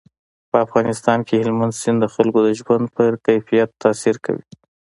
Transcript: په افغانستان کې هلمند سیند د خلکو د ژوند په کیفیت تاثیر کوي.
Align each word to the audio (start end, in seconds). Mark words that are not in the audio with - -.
په 0.49 0.57
افغانستان 0.65 1.19
کې 1.27 1.35
هلمند 1.43 1.73
سیند 1.81 1.97
د 2.01 2.05
خلکو 2.15 2.39
د 2.45 2.49
ژوند 2.59 2.85
په 2.95 3.03
کیفیت 3.27 3.69
تاثیر 3.83 4.15
کوي. 4.25 4.43